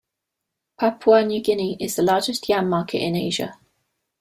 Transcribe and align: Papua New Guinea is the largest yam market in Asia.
Papua 0.79 1.23
New 1.23 1.43
Guinea 1.43 1.77
is 1.79 1.95
the 1.95 2.01
largest 2.01 2.49
yam 2.49 2.67
market 2.67 2.97
in 2.97 3.15
Asia. 3.15 3.59